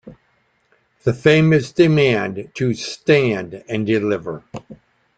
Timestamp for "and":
3.69-3.85